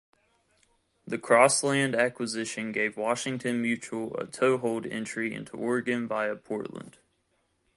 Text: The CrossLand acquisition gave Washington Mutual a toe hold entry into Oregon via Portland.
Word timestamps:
The 1.05 1.19
CrossLand 1.19 1.95
acquisition 1.95 2.71
gave 2.71 2.97
Washington 2.97 3.61
Mutual 3.61 4.15
a 4.19 4.25
toe 4.25 4.57
hold 4.57 4.87
entry 4.87 5.31
into 5.31 5.55
Oregon 5.55 6.07
via 6.07 6.35
Portland. 6.37 6.97